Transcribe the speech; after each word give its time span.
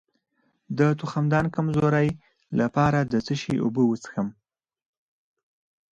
د 0.77 0.79
تخمدان 0.99 1.45
د 1.49 1.53
کمزوری 1.55 2.09
لپاره 2.59 2.99
د 3.11 3.13
څه 3.25 3.33
شي 3.41 3.55
اوبه 3.63 3.81
وڅښم؟ 3.85 4.27